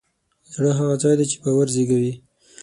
زړه 0.53 0.71
هغه 0.79 0.95
ځای 1.01 1.15
دی 1.19 1.25
چې 1.31 1.37
باور 1.43 1.67
زېږوي. 1.75 2.13